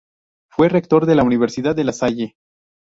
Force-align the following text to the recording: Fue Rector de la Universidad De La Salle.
Fue 0.49 0.67
Rector 0.67 1.05
de 1.05 1.13
la 1.13 1.21
Universidad 1.23 1.75
De 1.75 1.83
La 1.83 1.93
Salle. 1.93 2.33